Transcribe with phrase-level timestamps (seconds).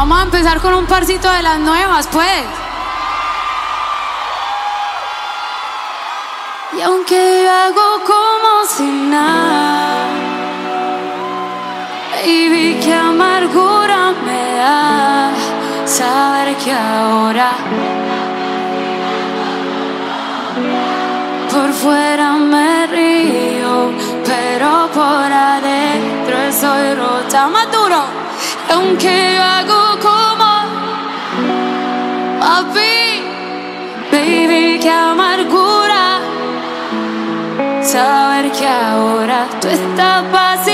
[0.00, 2.42] Vamos a empezar con un parcito de las nuevas, pues.
[6.78, 10.06] Y aunque hago como si nada,
[12.14, 15.32] baby, qué amargura me da
[15.84, 17.50] saber que ahora
[21.52, 23.92] por fuera me río,
[24.24, 28.19] pero por adentro estoy rota, más duro.
[28.72, 30.50] Aunque yo hago como
[32.40, 33.22] papi,
[34.12, 36.20] baby, qué amargura
[37.82, 40.69] saber que ahora tú estás vacilando.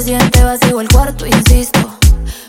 [0.00, 1.78] Si ti se siente vacío el cuarto, insisto.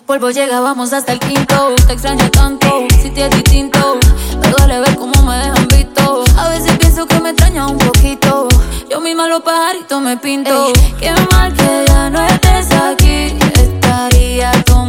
[0.06, 1.76] Polvo llega, vamos hasta el quinto.
[1.86, 4.00] Te extraño tanto, si te es distinto.
[4.42, 6.24] Me duele ver cómo me dejan visto.
[6.38, 8.48] A veces pienso que me extraña un poquito.
[8.90, 10.72] Yo misma los pajaritos me pinto.
[10.98, 13.38] qué mal que ya no estés aquí.
[13.56, 14.81] Estaría tomando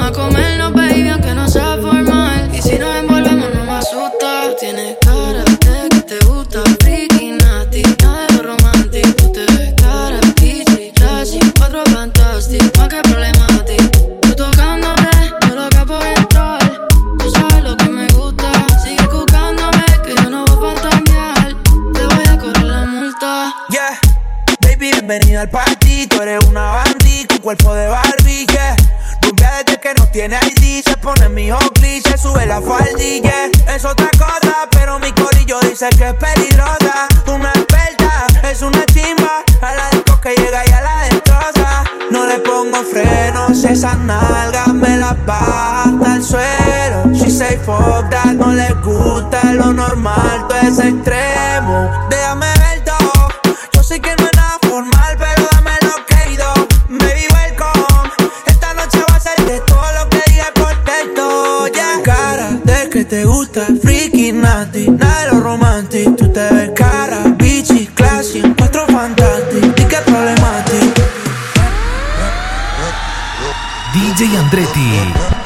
[0.00, 2.50] Vamos a comernos, baby, aunque no sea formal.
[2.54, 4.48] Y si nos envolvemos no me asusta.
[4.48, 9.10] Tú tienes cara de que te gusta Freaky, nasty, nada de romántico.
[9.18, 14.18] Tú te ves cara, peachy, classy Cuatro fantastic, más que problemático.
[14.22, 15.10] Tú tocándote,
[15.46, 16.88] yo loca por entrar.
[17.18, 18.52] Tú sabes lo que me gusta.
[18.82, 21.54] Sigue buscándome, que yo no voy a fantamear
[21.92, 23.54] Te voy a correr la multa.
[23.68, 24.00] Yeah,
[24.62, 26.06] baby, bienvenida al party.
[26.06, 28.76] Tú eres una bandit con cuerpo de Barbie, yeah.
[29.40, 33.48] Desde que no tiene ID, se pone mi se sube la faldilla.
[33.74, 37.08] Es otra cosa, pero mi corillo dice que es peligrosa.
[37.26, 39.42] Una experta, es una chimba.
[39.62, 41.84] A la disco que llega y a la destroza.
[42.10, 47.12] No le pongo frenos, esas nalgas me las baja hasta el suelo.
[47.14, 51.90] She say fuck that, no le gusta lo normal, todo es extremo.
[52.10, 52.49] Déjame
[74.52, 75.39] Andretti.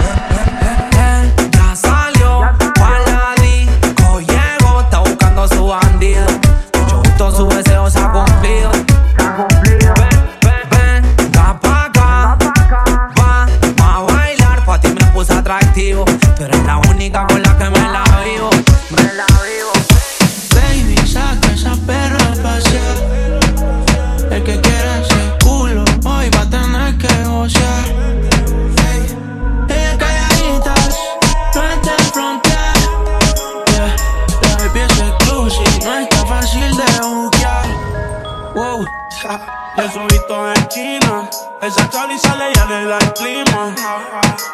[39.85, 41.29] Eso visto en China.
[41.61, 43.75] Esa chali sale ya le da el clima.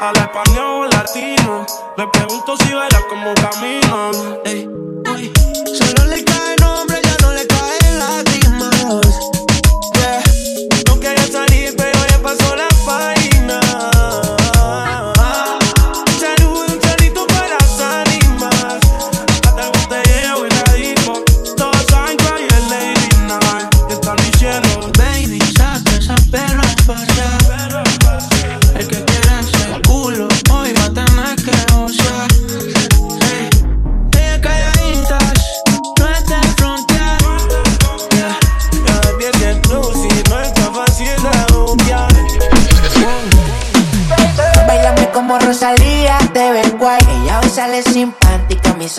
[0.00, 1.66] A la español o latino.
[1.96, 4.10] Le pregunto si verá cómo camina.
[4.44, 5.32] Ey, uy,
[5.66, 7.00] Solo le cae nombre,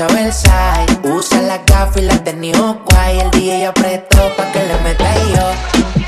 [0.08, 4.78] usa Usa las gafas y las de New Guay El DJ apretó pa' que le
[4.82, 5.48] meta yo.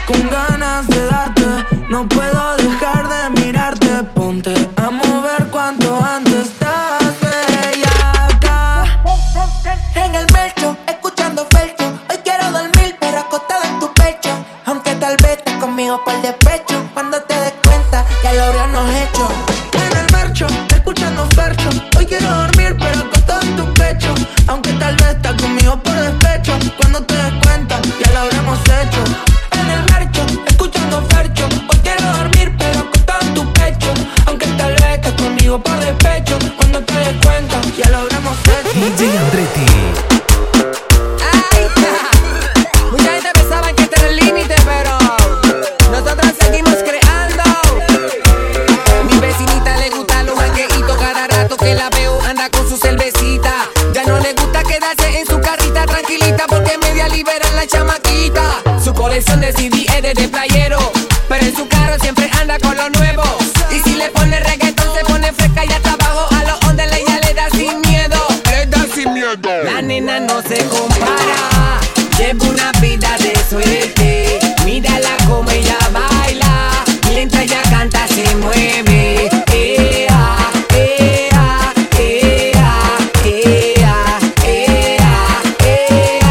[0.08, 1.46] Con ganas de darte
[1.90, 4.04] No puedo dejar de mirarte.
[4.16, 9.04] Ponte a mover cuanto antes Estás bella acá.
[9.96, 10.76] En el metro
[64.04, 67.50] le pone reggaetón se pone fresca y hasta abajo a los ondes ella le da
[67.50, 68.18] sin miedo.
[68.52, 69.64] Le da sin miedo.
[69.64, 71.80] La nena no se compara.
[72.18, 74.40] Lleva una vida de suerte.
[74.66, 76.72] Mírala como ella baila.
[77.14, 79.30] Mientras ella canta se mueve.
[79.54, 80.38] Ea,
[80.74, 82.74] ea, ea,
[83.26, 85.00] ea, ea,
[85.66, 86.24] ea,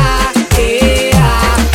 [0.58, 1.20] ea,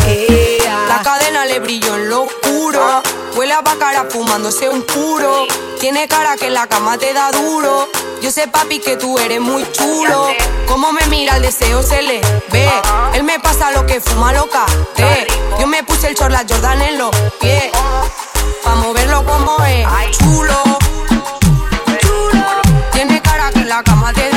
[0.05, 0.85] ea.
[0.89, 3.01] La cadena le brilló en lo oscuro.
[3.37, 5.45] Huele a bacara fumándose un puro.
[5.79, 7.87] Tiene cara que en la cama te da duro.
[8.19, 10.29] Yo sé, papi, que tú eres muy chulo.
[10.67, 12.19] Como me mira el deseo se le
[12.51, 12.67] ve.
[13.13, 14.65] Él me pasa lo que fuma loca.
[14.95, 15.27] Eh.
[15.59, 17.65] Yo me puse el short la Jordan en los pies.
[18.63, 20.17] Pa' moverlo como es.
[20.17, 20.55] Chulo.
[22.01, 22.43] Chulo.
[22.91, 24.36] Tiene cara que en la cama te da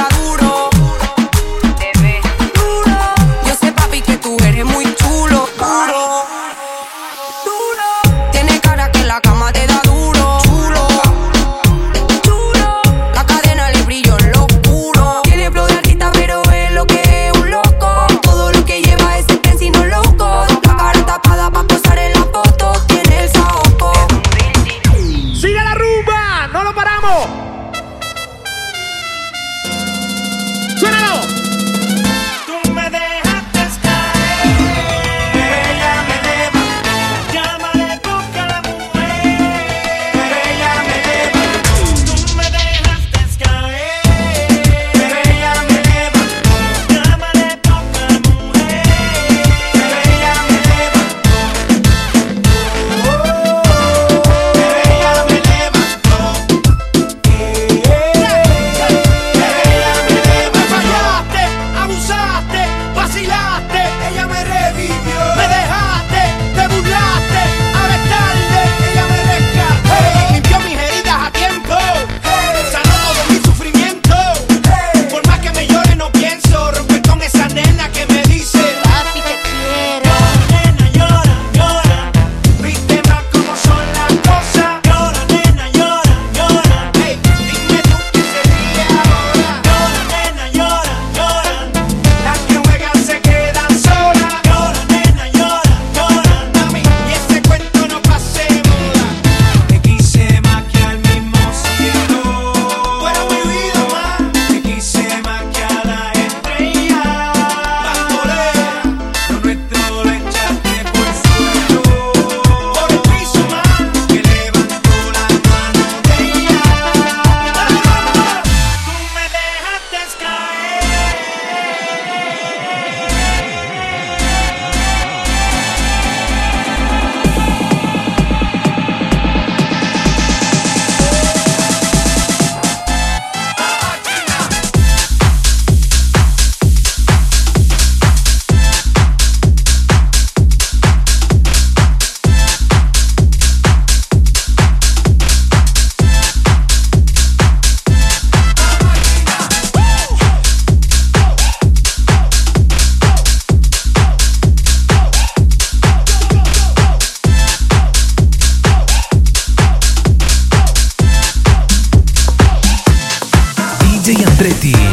[164.41, 164.90] Andretti.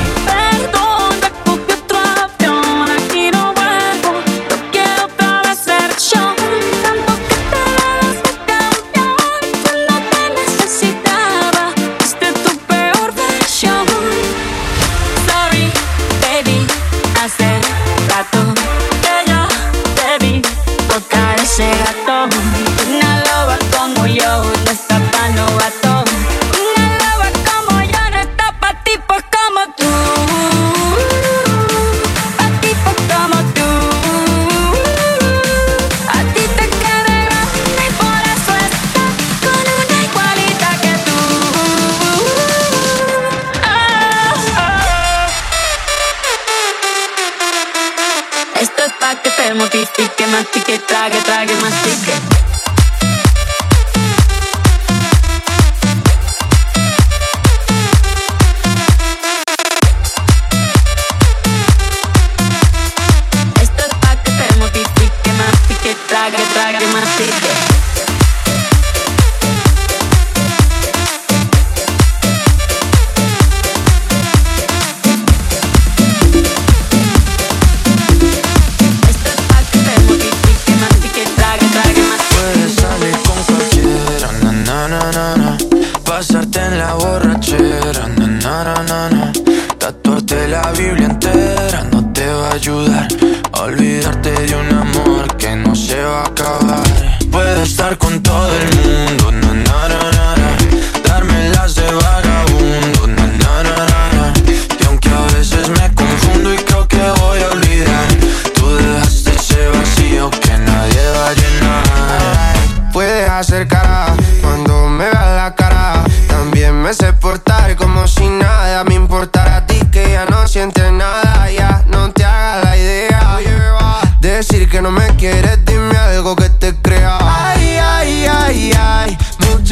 [50.37, 52.06] mastique, trague, trague, mastique.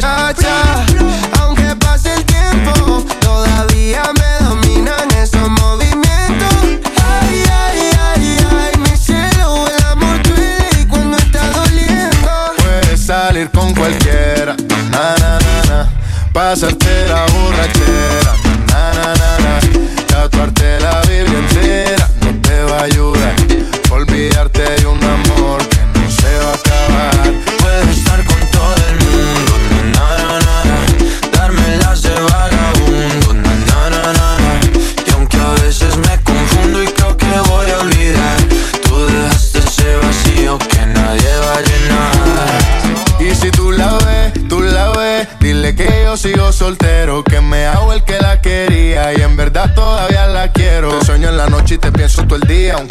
[0.05, 0.94] cha cha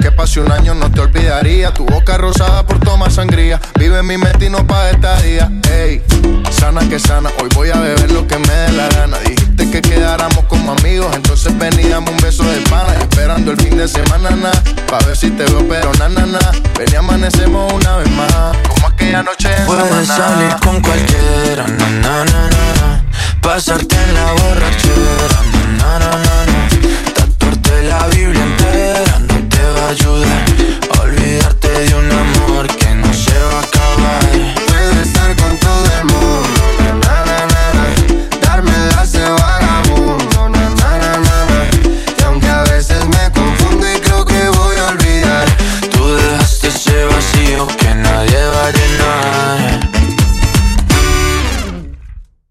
[0.04, 1.73] Que pase un año no te olvidaría.
[1.73, 3.58] Tu boca rosada por tomar sangría.
[3.78, 5.50] Vive en mi mente y no pa' esta día.
[5.73, 6.02] Ey,
[6.50, 7.30] sana que sana.
[7.40, 9.16] Hoy voy a beber lo que me dé la gana.
[9.20, 11.11] Dijiste que quedáramos como amigos.
[11.16, 12.92] Entonces veníamos un beso de pana.
[13.00, 14.50] Esperando el fin de semana, na.
[14.90, 16.38] Pa' ver si te veo, pero na, na, na.
[16.76, 18.58] Ven y amanecemos una vez más.
[18.68, 23.04] Como aquella noche en Puedes salir con cualquiera, na, na, na, na,
[23.40, 25.40] Pasarte en la borrachera,
[25.78, 26.53] na, na, na, na.